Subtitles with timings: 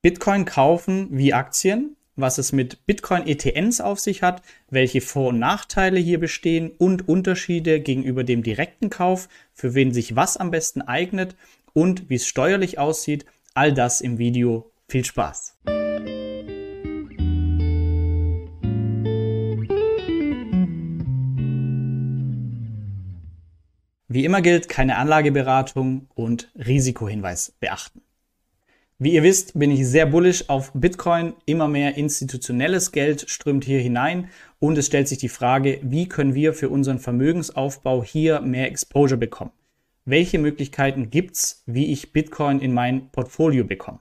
[0.00, 5.98] Bitcoin kaufen wie Aktien, was es mit Bitcoin-ETNs auf sich hat, welche Vor- und Nachteile
[5.98, 11.34] hier bestehen und Unterschiede gegenüber dem direkten Kauf, für wen sich was am besten eignet
[11.72, 13.26] und wie es steuerlich aussieht.
[13.54, 14.70] All das im Video.
[14.86, 15.56] Viel Spaß!
[24.10, 28.00] Wie immer gilt, keine Anlageberatung und Risikohinweis beachten.
[29.00, 31.34] Wie ihr wisst, bin ich sehr bullish auf Bitcoin.
[31.46, 36.34] Immer mehr institutionelles Geld strömt hier hinein und es stellt sich die Frage, wie können
[36.34, 39.52] wir für unseren Vermögensaufbau hier mehr Exposure bekommen?
[40.04, 44.00] Welche Möglichkeiten gibt's, wie ich Bitcoin in mein Portfolio bekomme?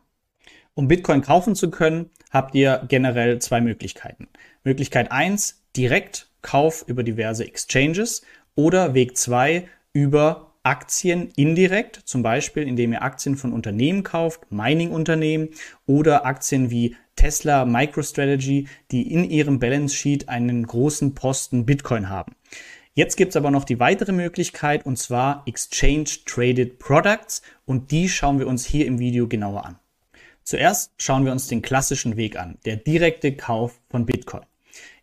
[0.73, 4.27] Um Bitcoin kaufen zu können, habt ihr generell zwei Möglichkeiten.
[4.63, 8.23] Möglichkeit eins direkt Kauf über diverse Exchanges
[8.55, 15.47] oder Weg zwei über Aktien indirekt, zum Beispiel indem ihr Aktien von Unternehmen kauft, Mining-Unternehmen
[15.85, 22.35] oder Aktien wie Tesla, MicroStrategy, die in ihrem Balance Sheet einen großen Posten Bitcoin haben.
[22.95, 28.09] Jetzt gibt es aber noch die weitere Möglichkeit und zwar Exchange Traded Products und die
[28.09, 29.79] schauen wir uns hier im Video genauer an.
[30.43, 34.43] Zuerst schauen wir uns den klassischen Weg an, der direkte Kauf von Bitcoin.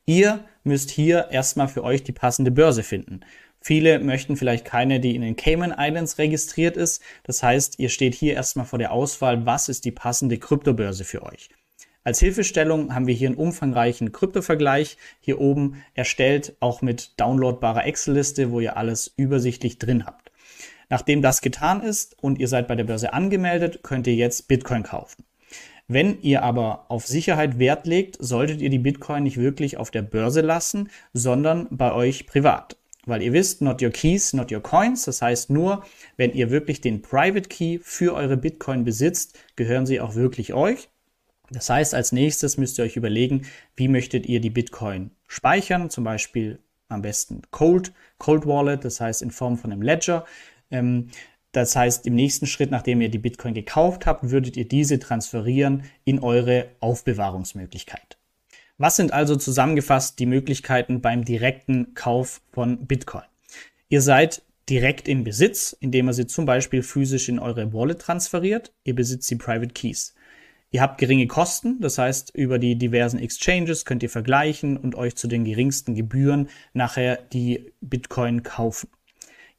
[0.05, 3.21] Ihr müsst hier erstmal für euch die passende Börse finden.
[3.67, 7.01] Viele möchten vielleicht keine, die in den Cayman Islands registriert ist.
[7.23, 11.23] Das heißt, ihr steht hier erstmal vor der Auswahl, was ist die passende Kryptobörse für
[11.23, 11.49] euch.
[12.03, 18.51] Als Hilfestellung haben wir hier einen umfangreichen Kryptovergleich hier oben erstellt, auch mit downloadbarer Excel-Liste,
[18.51, 20.31] wo ihr alles übersichtlich drin habt.
[20.91, 24.83] Nachdem das getan ist und ihr seid bei der Börse angemeldet, könnt ihr jetzt Bitcoin
[24.83, 25.25] kaufen.
[25.89, 30.03] Wenn ihr aber auf Sicherheit Wert legt, solltet ihr die Bitcoin nicht wirklich auf der
[30.03, 32.77] Börse lassen, sondern bei euch privat.
[33.07, 35.05] Weil ihr wisst, not your keys, not your coins.
[35.05, 35.85] Das heißt nur,
[36.17, 40.89] wenn ihr wirklich den Private Key für eure Bitcoin besitzt, gehören sie auch wirklich euch.
[41.51, 45.91] Das heißt, als nächstes müsst ihr euch überlegen, wie möchtet ihr die Bitcoin speichern?
[45.91, 50.25] Zum Beispiel am besten Cold, Cold Wallet, das heißt in Form von einem Ledger.
[50.71, 51.09] Ähm,
[51.53, 55.85] das heißt, im nächsten Schritt, nachdem ihr die Bitcoin gekauft habt, würdet ihr diese transferieren
[56.05, 58.19] in eure Aufbewahrungsmöglichkeit.
[58.77, 63.23] Was sind also zusammengefasst die Möglichkeiten beim direkten Kauf von Bitcoin?
[63.89, 68.73] Ihr seid direkt im Besitz, indem ihr sie zum Beispiel physisch in eure Wallet transferiert.
[68.83, 70.15] Ihr besitzt die Private Keys.
[70.73, 75.15] Ihr habt geringe Kosten, das heißt, über die diversen Exchanges könnt ihr vergleichen und euch
[75.15, 78.89] zu den geringsten Gebühren nachher die Bitcoin kaufen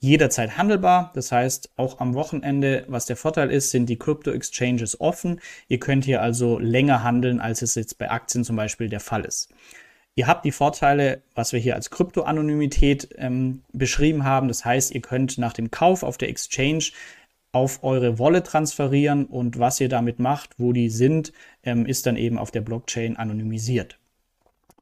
[0.05, 1.11] jederzeit handelbar.
[1.15, 5.41] Das heißt, auch am Wochenende, was der Vorteil ist, sind die Crypto-Exchanges offen.
[5.67, 9.25] Ihr könnt hier also länger handeln, als es jetzt bei Aktien zum Beispiel der Fall
[9.25, 9.49] ist.
[10.17, 14.47] Ihr habt die Vorteile, was wir hier als Krypto-Anonymität ähm, beschrieben haben.
[14.47, 16.91] Das heißt, ihr könnt nach dem Kauf auf der Exchange
[17.51, 21.33] auf eure Wallet transferieren und was ihr damit macht, wo die sind,
[21.63, 23.97] ähm, ist dann eben auf der Blockchain anonymisiert.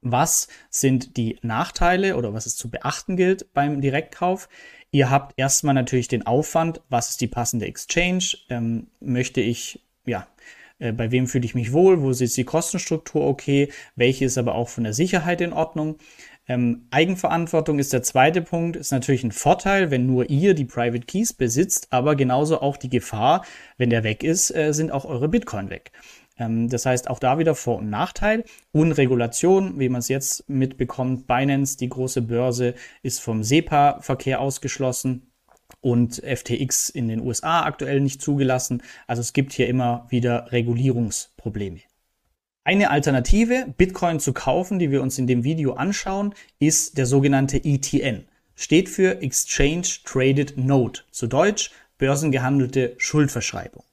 [0.02, 4.50] Was sind die Nachteile oder was es zu beachten gilt beim Direktkauf?
[4.94, 8.38] Ihr habt erstmal natürlich den Aufwand, was ist die passende Exchange?
[8.50, 10.28] Ähm, möchte ich, ja,
[10.78, 12.04] äh, bei wem fühle ich mich wohl?
[12.04, 13.72] Wo ist die Kostenstruktur okay?
[13.96, 15.98] Welche ist aber auch von der Sicherheit in Ordnung?
[16.48, 21.08] Ähm, Eigenverantwortung ist der zweite Punkt, ist natürlich ein Vorteil, wenn nur ihr die Private
[21.08, 23.46] Keys besitzt, aber genauso auch die Gefahr,
[23.78, 25.92] wenn der weg ist, äh, sind auch eure Bitcoin weg.
[26.38, 28.44] Ähm, das heißt, auch da wieder Vor- und Nachteil.
[28.72, 35.32] Unregulation, wie man es jetzt mitbekommt, Binance, die große Börse, ist vom SEPA-Verkehr ausgeschlossen
[35.82, 38.82] und FTX in den USA aktuell nicht zugelassen.
[39.08, 41.82] Also es gibt hier immer wieder Regulierungsprobleme.
[42.66, 47.58] Eine Alternative, Bitcoin zu kaufen, die wir uns in dem Video anschauen, ist der sogenannte
[47.62, 48.26] ETN.
[48.56, 53.84] Steht für Exchange Traded Note, zu Deutsch börsengehandelte Schuldverschreibung.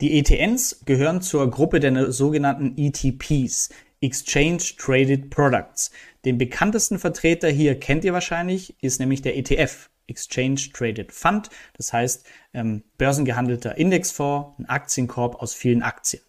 [0.00, 3.68] Die ETNs gehören zur Gruppe der sogenannten ETPs,
[4.00, 5.90] Exchange Traded Products.
[6.24, 11.92] Den bekanntesten Vertreter hier kennt ihr wahrscheinlich, ist nämlich der ETF, Exchange Traded Fund, das
[11.92, 16.22] heißt ähm, börsengehandelter Indexfonds, ein Aktienkorb aus vielen Aktien.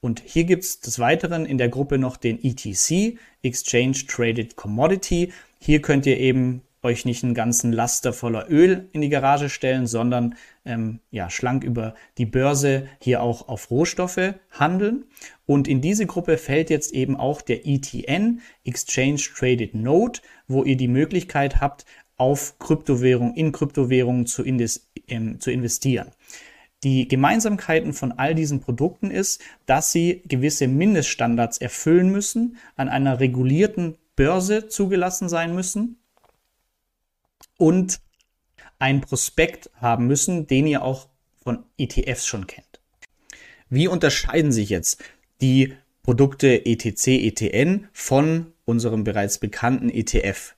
[0.00, 5.30] Und hier gibt's des Weiteren in der Gruppe noch den ETC, Exchange Traded Commodity.
[5.58, 9.86] Hier könnt ihr eben euch nicht einen ganzen Laster voller Öl in die Garage stellen,
[9.86, 10.34] sondern
[10.64, 15.04] ähm, ja, schlank über die Börse hier auch auf Rohstoffe handeln.
[15.46, 20.76] Und in diese Gruppe fällt jetzt eben auch der ETN, Exchange Traded Note, wo ihr
[20.76, 21.84] die Möglichkeit habt,
[22.16, 26.10] auf Kryptowährung, in Kryptowährungen zu, ähm, zu investieren.
[26.82, 33.20] Die Gemeinsamkeiten von all diesen Produkten ist, dass sie gewisse Mindeststandards erfüllen müssen, an einer
[33.20, 35.99] regulierten Börse zugelassen sein müssen
[37.56, 38.00] und
[38.78, 41.08] ein Prospekt haben müssen, den ihr auch
[41.42, 42.80] von ETFs schon kennt.
[43.68, 45.02] Wie unterscheiden sich jetzt
[45.40, 50.54] die Produkte ETC, ETN von unserem bereits bekannten ETF?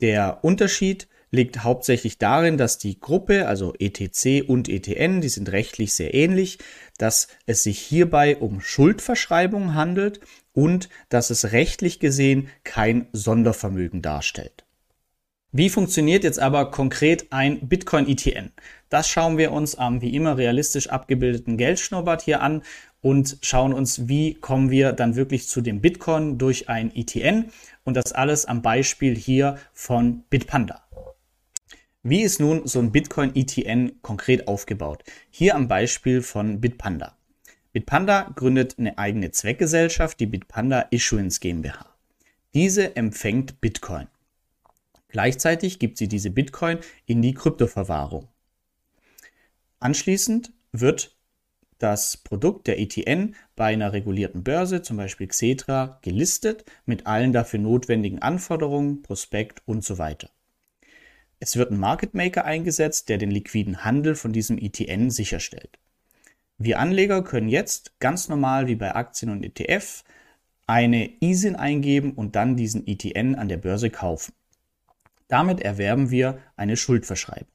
[0.00, 5.94] Der Unterschied liegt hauptsächlich darin, dass die Gruppe, also ETC und ETN, die sind rechtlich
[5.94, 6.58] sehr ähnlich,
[6.98, 10.20] dass es sich hierbei um Schuldverschreibungen handelt
[10.52, 14.65] und dass es rechtlich gesehen kein Sondervermögen darstellt.
[15.52, 18.52] Wie funktioniert jetzt aber konkret ein Bitcoin ETN?
[18.88, 22.62] Das schauen wir uns am wie immer realistisch abgebildeten Geldschnurrbart hier an
[23.00, 27.50] und schauen uns, wie kommen wir dann wirklich zu dem Bitcoin durch ein ETN
[27.84, 30.82] und das alles am Beispiel hier von Bitpanda.
[32.02, 35.04] Wie ist nun so ein Bitcoin ETN konkret aufgebaut?
[35.30, 37.16] Hier am Beispiel von Bitpanda.
[37.72, 41.86] Bitpanda gründet eine eigene Zweckgesellschaft, die Bitpanda Issuance GmbH.
[42.54, 44.08] Diese empfängt Bitcoin.
[45.08, 48.28] Gleichzeitig gibt sie diese Bitcoin in die Kryptoverwahrung.
[49.78, 51.16] Anschließend wird
[51.78, 57.60] das Produkt der ETN bei einer regulierten Börse, zum Beispiel Xetra, gelistet mit allen dafür
[57.60, 60.30] notwendigen Anforderungen, Prospekt und so weiter.
[61.38, 65.78] Es wird ein Market Maker eingesetzt, der den liquiden Handel von diesem ETN sicherstellt.
[66.56, 70.02] Wir Anleger können jetzt ganz normal wie bei Aktien und ETF
[70.66, 74.32] eine ISIN eingeben und dann diesen ETN an der Börse kaufen.
[75.28, 77.48] Damit erwerben wir eine Schuldverschreibung.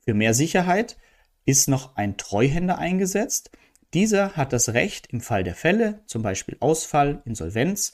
[0.00, 0.96] Für mehr Sicherheit
[1.44, 3.50] ist noch ein Treuhänder eingesetzt.
[3.92, 7.92] Dieser hat das Recht, im Fall der Fälle, zum Beispiel Ausfall, Insolvenz,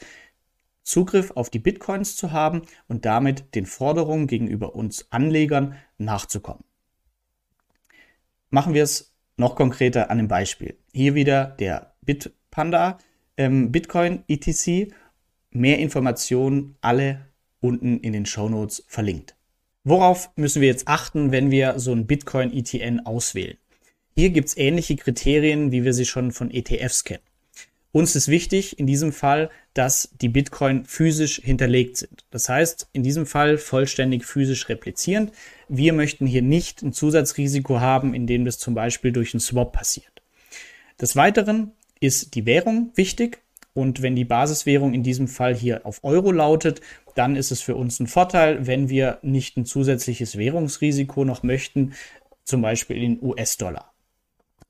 [0.82, 6.64] Zugriff auf die Bitcoins zu haben und damit den Forderungen gegenüber uns Anlegern nachzukommen.
[8.48, 10.76] Machen wir es noch konkreter an einem Beispiel.
[10.92, 12.98] Hier wieder der Bitpanda
[13.36, 14.92] ähm, Bitcoin ETC.
[15.50, 17.29] Mehr Informationen alle
[17.60, 19.36] unten in den Show Notes verlinkt.
[19.84, 23.56] Worauf müssen wir jetzt achten, wenn wir so ein Bitcoin ETN auswählen?
[24.14, 27.22] Hier gibt es ähnliche Kriterien, wie wir sie schon von ETFs kennen.
[27.92, 32.24] Uns ist wichtig in diesem Fall, dass die Bitcoin physisch hinterlegt sind.
[32.30, 35.32] Das heißt, in diesem Fall vollständig physisch replizierend.
[35.68, 40.22] Wir möchten hier nicht ein Zusatzrisiko haben, indem das zum Beispiel durch einen Swap passiert.
[41.00, 43.42] Des Weiteren ist die Währung wichtig.
[43.72, 46.80] Und wenn die Basiswährung in diesem Fall hier auf Euro lautet,
[47.14, 51.94] dann ist es für uns ein Vorteil, wenn wir nicht ein zusätzliches Währungsrisiko noch möchten,
[52.44, 53.92] zum Beispiel in US-Dollar.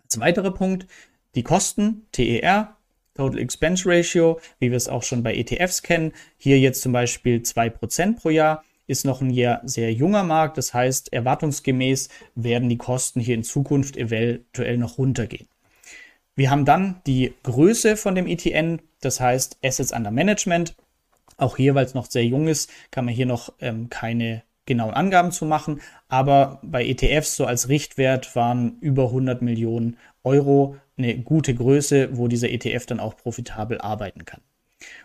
[0.02, 0.18] Als
[0.54, 0.86] Punkt
[1.34, 2.76] die Kosten, TER,
[3.14, 6.12] Total Expense Ratio, wie wir es auch schon bei ETFs kennen.
[6.38, 9.30] Hier jetzt zum Beispiel 2% pro Jahr ist noch ein
[9.64, 10.58] sehr junger Markt.
[10.58, 15.48] Das heißt, erwartungsgemäß werden die Kosten hier in Zukunft eventuell noch runtergehen.
[16.34, 20.74] Wir haben dann die Größe von dem ETN, das heißt Assets under Management.
[21.40, 24.94] Auch hier, weil es noch sehr jung ist, kann man hier noch ähm, keine genauen
[24.94, 25.80] Angaben zu machen.
[26.08, 32.28] Aber bei ETFs so als Richtwert waren über 100 Millionen Euro eine gute Größe, wo
[32.28, 34.42] dieser ETF dann auch profitabel arbeiten kann.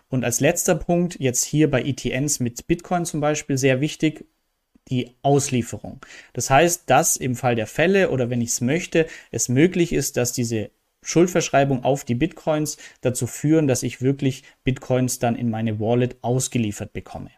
[0.10, 4.26] Und als letzter Punkt, jetzt hier bei ETNs mit Bitcoin zum Beispiel, sehr wichtig,
[4.90, 6.00] die Auslieferung.
[6.34, 10.16] Das heißt, dass im Fall der Fälle oder wenn ich es möchte, es möglich ist,
[10.16, 10.70] dass diese
[11.06, 16.92] Schuldverschreibung auf die Bitcoins dazu führen, dass ich wirklich Bitcoins dann in meine Wallet ausgeliefert
[16.92, 17.31] bekomme.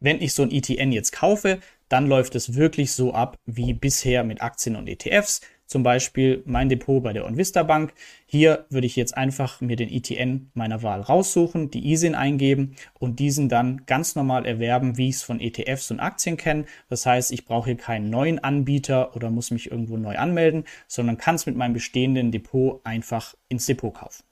[0.00, 4.24] Wenn ich so ein ETN jetzt kaufe, dann läuft es wirklich so ab wie bisher
[4.24, 5.40] mit Aktien und ETFs
[5.74, 7.94] zum Beispiel mein Depot bei der OnVista Bank.
[8.26, 13.18] Hier würde ich jetzt einfach mir den ETN meiner Wahl raussuchen, die ISIN eingeben und
[13.18, 16.66] diesen dann ganz normal erwerben, wie ich es von ETFs und Aktien kenne.
[16.88, 21.18] Das heißt, ich brauche hier keinen neuen Anbieter oder muss mich irgendwo neu anmelden, sondern
[21.18, 24.22] kann es mit meinem bestehenden Depot einfach ins Depot kaufen.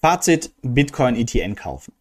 [0.00, 1.92] Fazit, Bitcoin ETN kaufen.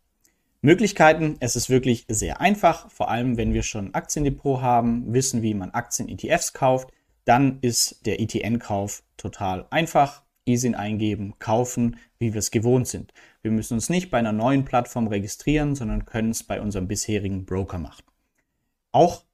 [0.64, 5.44] Möglichkeiten, es ist wirklich sehr einfach, vor allem wenn wir schon ein Aktiendepot haben, wissen,
[5.44, 6.90] wie man Aktien-ETFs kauft
[7.30, 10.24] dann ist der ETN-Kauf total einfach.
[10.46, 13.14] ISIN eingeben, kaufen, wie wir es gewohnt sind.
[13.44, 17.46] Wir müssen uns nicht bei einer neuen Plattform registrieren, sondern können es bei unserem bisherigen
[17.46, 18.04] Broker machen.
[18.92, 19.26] Auch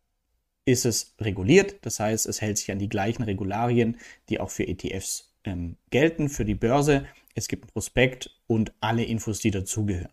[0.66, 3.98] ist es reguliert, das heißt, es hält sich an die gleichen Regularien,
[4.28, 7.06] die auch für ETFs ähm, gelten, für die Börse.
[7.34, 10.12] Es gibt ein Prospekt und alle Infos, die dazugehören.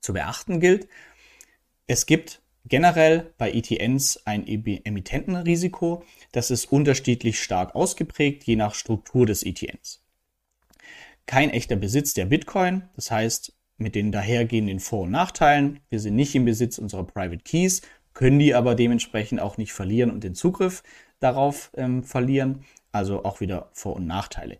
[0.00, 0.88] Zu beachten gilt,
[1.86, 6.04] es gibt generell bei ETNs ein Emittentenrisiko.
[6.32, 10.04] Das ist unterschiedlich stark ausgeprägt, je nach Struktur des ETNs.
[11.26, 15.80] Kein echter Besitz der Bitcoin, das heißt mit den dahergehenden Vor- und Nachteilen.
[15.88, 17.82] Wir sind nicht im Besitz unserer Private Keys,
[18.12, 20.82] können die aber dementsprechend auch nicht verlieren und den Zugriff
[21.20, 22.64] darauf ähm, verlieren.
[22.90, 24.58] Also auch wieder Vor- und Nachteile.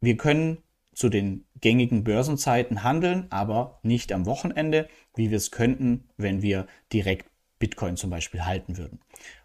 [0.00, 0.58] Wir können
[0.94, 6.66] zu den gängigen Börsenzeiten handeln, aber nicht am Wochenende, wie wir es könnten, wenn wir
[6.92, 7.31] direkt
[7.62, 8.98] Bitcoin zum Beispiel halten würden.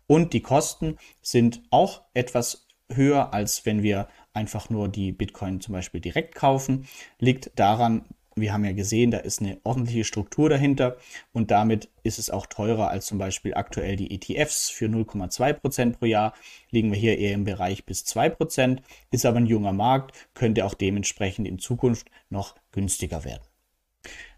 [0.08, 5.74] Und die Kosten sind auch etwas höher, als wenn wir einfach nur die Bitcoin zum
[5.74, 6.88] Beispiel direkt kaufen.
[7.20, 10.98] Liegt daran, wir haben ja gesehen, da ist eine ordentliche Struktur dahinter
[11.32, 16.00] und damit ist es auch teurer als zum Beispiel aktuell die ETFs für 0,2 Prozent
[16.00, 16.34] pro Jahr.
[16.72, 18.82] Liegen wir hier eher im Bereich bis 2 Prozent,
[19.12, 23.44] ist aber ein junger Markt, könnte auch dementsprechend in Zukunft noch günstiger werden.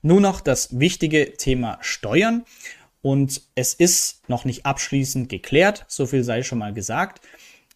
[0.01, 2.43] Nun noch das wichtige Thema Steuern.
[3.01, 7.21] Und es ist noch nicht abschließend geklärt, so viel sei schon mal gesagt.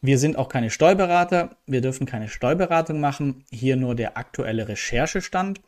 [0.06, 5.62] Wir sind auch keine Steuerberater, wir dürfen keine Steuerberatung machen, hier nur der aktuelle Recherchestand.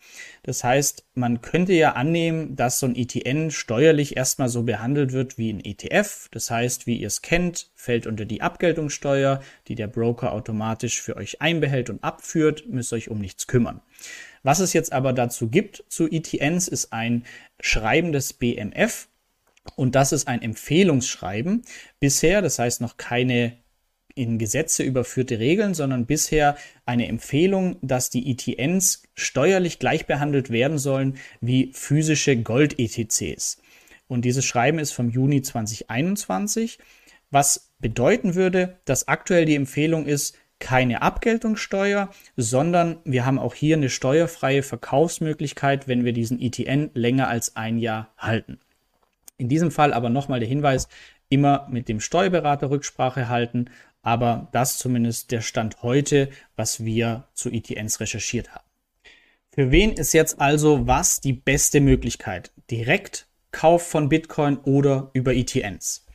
[0.43, 5.38] Das heißt, man könnte ja annehmen, dass so ein ETN steuerlich erstmal so behandelt wird
[5.38, 6.27] wie ein ETF.
[6.31, 11.15] Das heißt, wie ihr es kennt, fällt unter die Abgeltungssteuer, die der Broker automatisch für
[11.15, 13.79] euch einbehält und abführt, müsst euch um nichts kümmern.
[14.43, 17.24] Was es jetzt aber dazu gibt zu ETNs, ist ein
[17.62, 19.07] Schreiben des BMF.
[19.75, 21.63] Und das ist ein Empfehlungsschreiben.
[22.00, 23.57] Bisher, das heißt noch keine
[24.15, 26.55] in Gesetze überführte Regeln, sondern bisher
[26.86, 33.62] eine Empfehlung, dass die ETNs steuerlich gleich behandelt werden sollen wie physische Gold-ETCs.
[34.07, 36.79] Und dieses Schreiben ist vom Juni 2021,
[37.29, 43.75] was bedeuten würde, dass aktuell die Empfehlung ist, keine Abgeltungssteuer, sondern wir haben auch hier
[43.75, 48.60] eine steuerfreie Verkaufsmöglichkeit, wenn wir diesen ETN länger als ein Jahr halten.
[49.38, 50.88] In diesem Fall aber nochmal der Hinweis,
[51.30, 53.70] immer mit dem Steuerberater Rücksprache halten,
[54.01, 58.65] aber das zumindest der Stand heute, was wir zu ETNs recherchiert haben.
[59.51, 62.51] Für wen ist jetzt also was die beste Möglichkeit?
[62.70, 66.06] Direktkauf von Bitcoin oder über ETNs?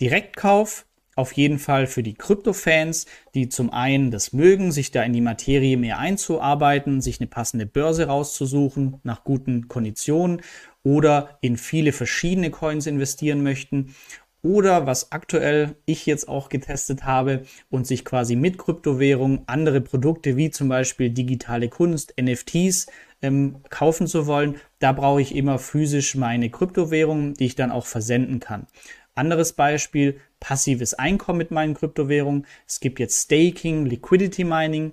[0.00, 5.12] Direktkauf auf jeden Fall für die Krypto-Fans, die zum einen das mögen, sich da in
[5.12, 10.40] die Materie mehr einzuarbeiten, sich eine passende Börse rauszusuchen nach guten Konditionen
[10.84, 13.94] oder in viele verschiedene Coins investieren möchten
[14.42, 20.36] oder was aktuell ich jetzt auch getestet habe und sich quasi mit Kryptowährung andere Produkte
[20.36, 22.88] wie zum Beispiel digitale Kunst, NFTs
[23.22, 27.86] ähm, kaufen zu wollen, da brauche ich immer physisch meine Kryptowährung, die ich dann auch
[27.86, 28.66] versenden kann.
[29.14, 32.46] Anderes Beispiel, passives Einkommen mit meinen Kryptowährungen.
[32.66, 34.92] Es gibt jetzt Staking, Liquidity Mining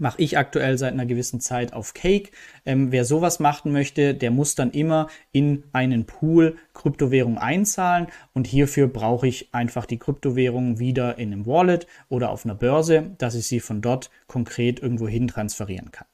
[0.00, 2.30] mache ich aktuell seit einer gewissen Zeit auf Cake.
[2.64, 8.46] Ähm, wer sowas machen möchte, der muss dann immer in einen Pool Kryptowährung einzahlen und
[8.46, 13.34] hierfür brauche ich einfach die Kryptowährung wieder in einem Wallet oder auf einer Börse, dass
[13.34, 16.06] ich sie von dort konkret irgendwo hin transferieren kann.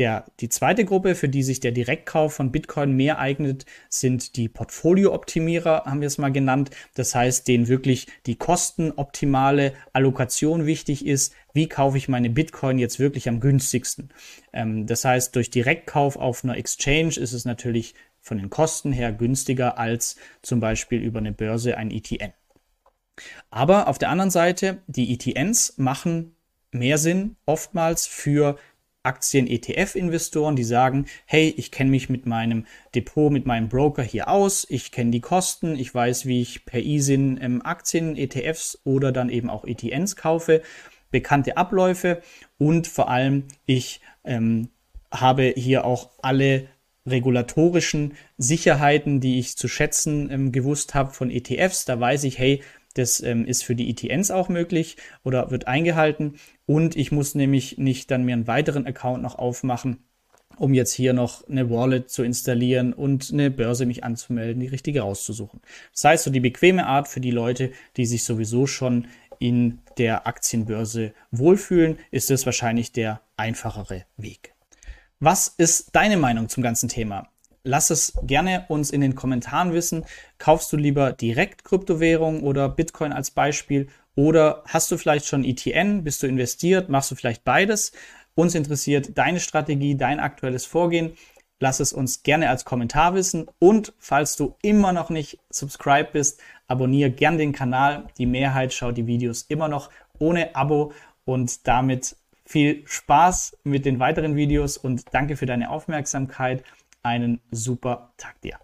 [0.00, 4.48] Der, die zweite Gruppe, für die sich der Direktkauf von Bitcoin mehr eignet, sind die
[4.48, 6.70] Portfolio-Optimierer, haben wir es mal genannt.
[6.94, 11.34] Das heißt, denen wirklich die kostenoptimale Allokation wichtig ist.
[11.52, 14.08] Wie kaufe ich meine Bitcoin jetzt wirklich am günstigsten?
[14.54, 19.12] Ähm, das heißt, durch Direktkauf auf einer Exchange ist es natürlich von den Kosten her
[19.12, 22.32] günstiger als zum Beispiel über eine Börse ein ETN.
[23.50, 26.36] Aber auf der anderen Seite, die ETNs machen
[26.72, 28.56] mehr Sinn oftmals für
[29.02, 34.66] Aktien-ETF-Investoren, die sagen, hey, ich kenne mich mit meinem Depot, mit meinem Broker hier aus,
[34.68, 39.30] ich kenne die Kosten, ich weiß, wie ich per eSIN ähm, Aktien, ETFs oder dann
[39.30, 40.62] eben auch ETNs kaufe,
[41.10, 42.22] bekannte Abläufe
[42.58, 44.68] und vor allem ich ähm,
[45.10, 46.68] habe hier auch alle
[47.06, 51.84] regulatorischen Sicherheiten, die ich zu schätzen ähm, gewusst habe von ETFs.
[51.84, 52.62] Da weiß ich, hey,
[52.94, 56.34] das ähm, ist für die ETNs auch möglich oder wird eingehalten.
[56.66, 59.98] Und ich muss nämlich nicht dann mir einen weiteren Account noch aufmachen,
[60.56, 65.02] um jetzt hier noch eine Wallet zu installieren und eine Börse mich anzumelden, die richtige
[65.02, 65.60] rauszusuchen.
[65.92, 69.06] Das heißt, so die bequeme Art für die Leute, die sich sowieso schon
[69.38, 74.54] in der Aktienbörse wohlfühlen, ist es wahrscheinlich der einfachere Weg.
[75.18, 77.28] Was ist deine Meinung zum ganzen Thema?
[77.64, 80.04] Lass es gerne uns in den Kommentaren wissen.
[80.38, 83.88] Kaufst du lieber direkt Kryptowährung oder Bitcoin als Beispiel?
[84.14, 86.04] Oder hast du vielleicht schon ETN?
[86.04, 86.88] Bist du investiert?
[86.88, 87.92] Machst du vielleicht beides?
[88.34, 91.12] Uns interessiert deine Strategie, dein aktuelles Vorgehen.
[91.58, 93.46] Lass es uns gerne als Kommentar wissen.
[93.58, 98.06] Und falls du immer noch nicht subscribed bist, abonniere gern den Kanal.
[98.18, 100.92] Die Mehrheit schaut die Videos immer noch ohne Abo.
[101.24, 102.16] Und damit
[102.50, 106.64] viel Spaß mit den weiteren Videos und danke für deine Aufmerksamkeit
[107.02, 108.58] einen super Tag dir.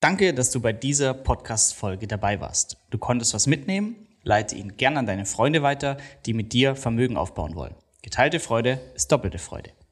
[0.00, 2.76] Danke, dass du bei dieser Podcast-Folge dabei warst.
[2.90, 7.16] Du konntest was mitnehmen, leite ihn gern an deine Freunde weiter, die mit dir Vermögen
[7.16, 7.74] aufbauen wollen.
[8.02, 9.70] Geteilte Freude ist doppelte Freude.